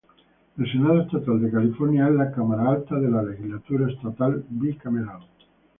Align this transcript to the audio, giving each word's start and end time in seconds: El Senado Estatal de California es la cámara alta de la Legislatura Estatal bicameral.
El 0.57 0.65
Senado 0.71 1.01
Estatal 1.01 1.39
de 1.39 1.51
California 1.51 2.07
es 2.07 2.15
la 2.15 2.31
cámara 2.31 2.71
alta 2.71 2.95
de 2.99 3.07
la 3.07 3.21
Legislatura 3.21 3.87
Estatal 3.87 4.43
bicameral. 4.49 5.21